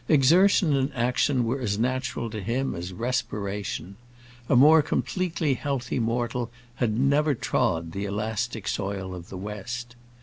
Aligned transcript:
Exertion 0.09 0.75
and 0.75 0.91
action 0.95 1.45
were 1.45 1.59
as 1.61 1.77
natural 1.77 2.27
to 2.31 2.41
him 2.41 2.73
as 2.73 2.91
respiration; 2.91 3.95
a 4.49 4.55
more 4.55 4.81
completely 4.81 5.53
healthy 5.53 5.99
mortal 5.99 6.49
had 6.77 6.97
never 6.99 7.35
trod 7.35 7.91
the 7.91 8.05
elastic 8.05 8.67
soil 8.67 9.13
of 9.13 9.29
the 9.29 9.37
West. 9.37 9.95